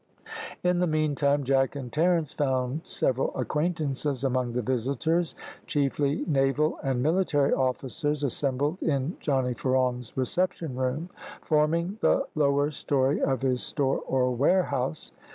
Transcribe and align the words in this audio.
In 0.63 0.79
the 0.79 0.87
meantime 0.87 1.43
Jack 1.43 1.75
and 1.75 1.93
Terence 1.93 2.33
found 2.33 2.81
several 2.85 3.37
acquaintances 3.37 4.23
among 4.23 4.53
the 4.53 4.63
visitors, 4.63 5.35
chiefly 5.67 6.23
naval 6.25 6.79
and 6.81 7.03
military 7.03 7.53
officers, 7.53 8.23
assembled 8.23 8.81
in 8.81 9.15
Johnny 9.19 9.53
Ferong's 9.53 10.17
reception 10.17 10.75
room, 10.75 11.09
forming 11.43 11.99
the 12.01 12.25
lower 12.33 12.71
storey 12.71 13.21
of 13.21 13.43
his 13.43 13.61
store 13.61 13.99
or 14.07 14.31
warehouse. 14.33 15.11